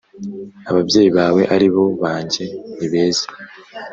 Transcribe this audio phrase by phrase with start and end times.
[0.69, 2.43] ababyeyi bawe ari bo banjye
[2.77, 3.25] nibeza